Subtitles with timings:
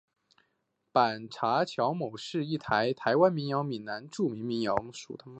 [0.91, 2.63] 板桥查某是一首
[2.97, 3.49] 台湾闽
[3.85, 4.73] 南语民谣。